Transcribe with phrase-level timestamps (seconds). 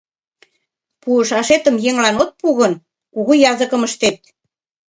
[1.01, 2.73] Пуышашетым еҥлан от пу гын,
[3.13, 4.17] кугу языкым ыштет.